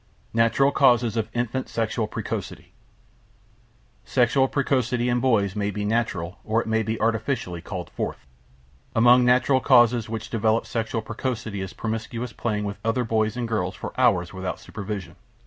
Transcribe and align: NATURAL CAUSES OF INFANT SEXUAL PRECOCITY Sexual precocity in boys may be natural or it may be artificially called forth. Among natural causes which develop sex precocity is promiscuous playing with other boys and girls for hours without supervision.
NATURAL 0.33 0.71
CAUSES 0.71 1.15
OF 1.15 1.29
INFANT 1.35 1.69
SEXUAL 1.69 2.07
PRECOCITY 2.07 2.73
Sexual 4.03 4.47
precocity 4.47 5.09
in 5.09 5.19
boys 5.19 5.55
may 5.55 5.69
be 5.69 5.85
natural 5.85 6.39
or 6.43 6.59
it 6.59 6.65
may 6.65 6.81
be 6.81 6.99
artificially 6.99 7.61
called 7.61 7.91
forth. 7.91 8.25
Among 8.95 9.23
natural 9.23 9.59
causes 9.59 10.09
which 10.09 10.31
develop 10.31 10.65
sex 10.65 10.91
precocity 11.05 11.61
is 11.61 11.73
promiscuous 11.73 12.33
playing 12.33 12.63
with 12.63 12.79
other 12.83 13.03
boys 13.03 13.37
and 13.37 13.47
girls 13.47 13.75
for 13.75 13.93
hours 13.95 14.33
without 14.33 14.59
supervision. 14.59 15.17